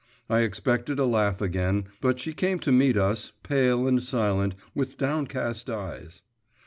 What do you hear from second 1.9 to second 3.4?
but she came to meet us,